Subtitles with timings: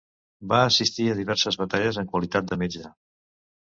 [0.53, 2.85] Va assistir a diverses batalles en qualitat de metge.